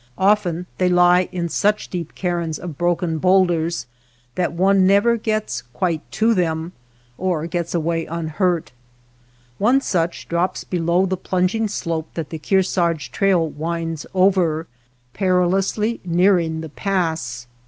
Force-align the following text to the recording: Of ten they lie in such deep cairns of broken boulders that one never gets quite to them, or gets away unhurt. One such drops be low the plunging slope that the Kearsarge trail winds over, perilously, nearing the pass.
Of 0.17 0.41
ten 0.41 0.65
they 0.79 0.89
lie 0.89 1.29
in 1.31 1.47
such 1.47 1.89
deep 1.89 2.15
cairns 2.15 2.57
of 2.57 2.75
broken 2.75 3.19
boulders 3.19 3.85
that 4.33 4.51
one 4.51 4.87
never 4.87 5.15
gets 5.15 5.61
quite 5.73 6.01
to 6.13 6.33
them, 6.33 6.71
or 7.19 7.45
gets 7.45 7.75
away 7.75 8.07
unhurt. 8.07 8.71
One 9.59 9.79
such 9.79 10.27
drops 10.27 10.63
be 10.63 10.79
low 10.79 11.05
the 11.05 11.17
plunging 11.17 11.67
slope 11.67 12.09
that 12.15 12.31
the 12.31 12.39
Kearsarge 12.39 13.11
trail 13.11 13.47
winds 13.47 14.07
over, 14.15 14.65
perilously, 15.13 16.01
nearing 16.03 16.61
the 16.61 16.69
pass. 16.69 17.45